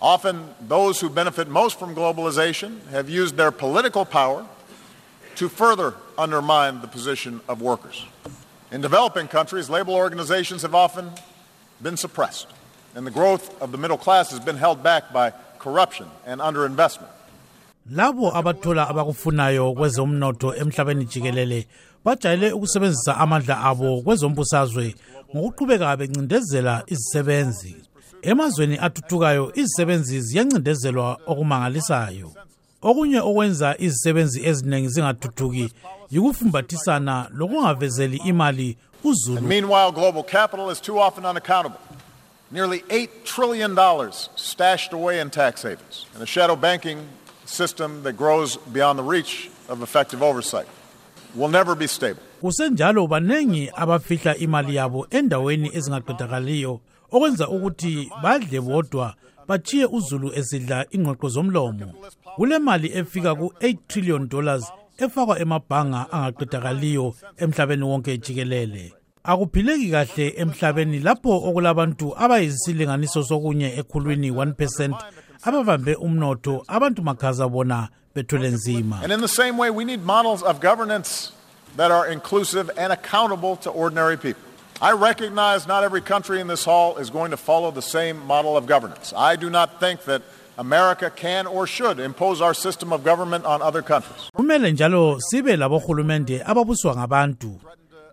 Often, 0.00 0.54
those 0.68 1.00
who 1.00 1.08
benefit 1.08 1.48
most 1.48 1.78
from 1.78 1.94
globalization 1.94 2.86
have 2.88 3.08
used 3.08 3.36
their 3.36 3.50
political 3.50 4.04
power 4.04 4.46
to 5.36 5.48
further 5.48 5.94
undermine 6.18 6.80
the 6.80 6.88
position 6.88 7.40
of 7.48 7.62
workers. 7.62 8.04
In 8.72 8.80
developing 8.80 9.28
countries, 9.28 9.70
labor 9.70 9.92
organizations 9.92 10.62
have 10.62 10.74
often 10.74 11.10
been 11.82 11.96
suppressed, 11.96 12.48
and 12.94 13.06
the 13.06 13.10
growth 13.10 13.60
of 13.62 13.72
the 13.72 13.78
middle 13.78 13.98
class 13.98 14.30
has 14.30 14.40
been 14.40 14.56
held 14.56 14.82
back 14.82 15.12
by 15.12 15.32
corruption 15.58 16.06
and 16.26 16.40
underinvestment. 16.40 17.10
labo 17.90 18.32
abathola 18.34 18.88
abakufunayo 18.88 19.72
kwezomnotho 19.72 20.54
emhlabeni 20.54 21.04
jikelele 21.04 21.66
bajayele 22.04 22.52
ukusebenzisa 22.52 23.16
amandla 23.16 23.60
abo 23.64 24.02
kwezombusazwe 24.02 24.94
ngokuqhubeka 25.36 25.96
bencindezela 25.96 26.82
izisebenzi 26.86 27.76
emazweni 28.26 28.78
athuthukayo 28.78 29.52
izisebenzi 29.54 30.20
ziyancindezelwa 30.20 31.18
okumangalisayo. 31.26 32.32
Okunye 32.82 33.20
okwenza 33.20 33.74
izisebenzi 33.78 34.46
eziningi 34.48 34.88
zingathuthuki 34.88 35.72
yikufumbathisana 36.10 37.28
lokungavezeli 37.38 38.16
imali 38.16 38.76
uzulu. 39.04 39.40
Meanwhile, 39.40 39.92
global 39.92 40.22
capital 40.22 40.70
is 40.70 40.80
too 40.80 40.98
often 40.98 41.24
unaccountable. 41.24 41.80
Nearly 42.50 42.80
$8 42.80 43.08
trillion 43.24 43.76
stashed 44.36 44.92
away 44.92 45.20
in 45.20 45.30
tax 45.30 45.62
havens, 45.62 46.06
and 46.14 46.22
a 46.22 46.26
shadow 46.26 46.56
banking 46.56 46.98
system 47.44 48.02
that 48.02 48.16
grows 48.16 48.56
beyond 48.72 48.98
the 48.98 49.02
reach 49.02 49.50
of 49.68 49.82
effective 49.82 50.22
oversight 50.22 50.66
will 51.36 51.50
never 51.50 51.74
be 51.76 51.88
stable. 51.88 52.20
kusenjalo 52.40 53.06
baningi 53.06 53.70
abafihla 53.76 54.36
imali 54.36 54.76
yabo 54.76 55.06
endaweni 55.10 55.70
ezingaqedakaliyo 55.74 56.80
okwenza 57.12 57.48
ukuthi 57.48 58.10
badle 58.22 58.60
bodwa 58.60 59.14
bachiye 59.48 59.86
uzulu 59.86 60.32
esidla 60.34 60.86
ingqoqo 60.90 61.28
zomlomo 61.28 61.94
kule 62.36 62.58
mali 62.58 62.88
efika 62.94 63.34
ku-8 63.34 63.76
trillion 63.88 64.28
dollars 64.28 64.64
efakwa 64.98 65.38
emabhanga 65.38 66.12
angaqedakaliyo 66.12 67.14
emhlabeni 67.38 67.84
wonke 67.84 68.18
jikelele 68.18 68.92
akuphileki 69.24 69.90
kahle 69.90 70.34
emhlabeni 70.36 70.98
lapho 70.98 71.36
okulabantu 71.48 72.14
abayisilinganiso 72.18 73.22
sokunye 73.24 73.68
ekhulwini 73.80 74.30
1 74.30 74.94
ababambe 75.42 75.94
umnotho 75.94 76.64
abantu 76.68 77.02
makhaza 77.02 77.48
bona 77.48 77.88
nzima 78.32 79.02
And 79.02 79.12
in 79.12 79.20
the 79.20 79.28
same 79.28 79.58
way, 79.58 79.70
we 79.70 79.84
need 79.84 80.02
models 80.04 80.42
of 80.42 80.60
governance 80.60 81.32
that 81.76 81.90
are 81.90 82.06
inclusive 82.12 82.70
and 82.78 82.92
accountable 82.92 83.56
to 83.56 83.70
ordinary 83.70 84.16
people. 84.16 84.40
I 84.80 84.92
recognize 84.92 85.66
not 85.66 85.84
every 85.84 86.00
country 86.00 86.40
in 86.40 86.48
this 86.48 86.64
hall 86.64 86.96
is 86.98 87.10
going 87.10 87.30
to 87.30 87.36
follow 87.36 87.70
the 87.70 87.82
same 87.82 88.16
model 88.26 88.56
of 88.56 88.66
governance. 88.66 89.12
I 89.16 89.36
do 89.36 89.50
not 89.50 89.80
think 89.80 90.04
that 90.04 90.22
America 90.58 91.10
can 91.10 91.46
or 91.46 91.66
should 91.66 92.00
impose 92.00 92.40
our 92.40 92.54
system 92.54 92.92
of 92.92 93.04
government 93.04 93.44
on 93.44 93.60
other 93.62 93.82
countries. 93.82 94.30
kumele 94.34 94.72
njalo 94.72 95.20
sibe 95.20 95.56
labohulumende 95.56 96.42
ababuswa 96.46 96.96
ngabantu 96.96 97.60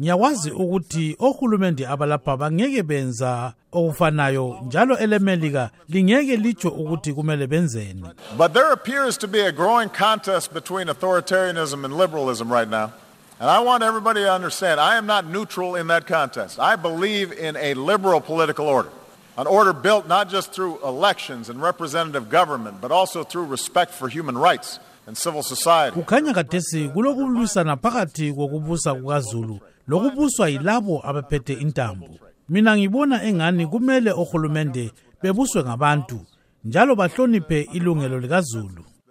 ngiyakwazi 0.00 0.50
ukuthi 0.50 1.16
ohulumende 1.18 1.86
abalapha 1.88 2.36
bangeke 2.36 2.82
benza 2.82 3.52
okufanayo 3.72 4.58
njalo 4.66 4.98
elemelika 4.98 5.70
lingeke 5.88 6.36
litsho 6.36 6.68
ukuthi 6.68 7.12
kumele 7.12 7.46
benzeni 7.46 8.04
But 8.38 8.52
there 8.54 8.72
appears 8.72 9.18
to 9.18 9.28
be 9.28 9.40
a 9.40 9.52
growing 9.52 9.88
contest 9.88 10.54
between 10.54 10.88
authoritarianism 10.88 11.84
and 11.84 11.96
liberalism 11.96 12.50
right 12.52 12.68
now. 12.68 12.92
And 13.40 13.48
I 13.50 13.60
want 13.60 13.82
everybody 13.82 14.20
to 14.20 14.32
understand 14.32 14.80
I 14.80 14.96
am 14.96 15.06
not 15.06 15.26
neutral 15.26 15.74
in 15.76 15.86
that 15.88 16.06
contest. 16.06 16.58
I 16.58 16.76
believe 16.76 17.32
in 17.32 17.56
a 17.56 17.74
liberal 17.74 18.20
political 18.20 18.66
order, 18.66 18.90
an 19.36 19.46
order 19.46 19.72
built 19.72 20.06
not 20.08 20.28
just 20.30 20.52
through 20.52 20.78
elections 20.84 21.48
and 21.50 21.60
representative 21.62 22.28
government, 22.30 22.80
but 22.80 22.90
also 22.90 23.24
through 23.24 23.44
respect 23.46 23.92
for 23.92 24.08
human 24.08 24.36
rights. 24.36 24.78
Kukhanya 25.94 26.34
kathesi 26.34 26.88
kulokulwisana 26.88 27.76
phakathi 27.76 28.32
kokubusa 28.32 28.94
kukazulu 28.94 29.60
lokubuswa 29.88 30.48
yilabo 30.48 31.00
abaphethe 31.08 31.52
intambo. 31.52 32.08
Mina 32.48 32.76
ngibona 32.76 33.22
engani 33.22 33.66
kumele 33.66 34.10
ohulumende 34.10 34.90
bebuswe 35.22 35.62
ngabantu 35.62 36.20
njalo 36.64 36.96
bahloniphe 36.96 37.60
ilungelo 37.72 38.20
likazulu. 38.20 38.84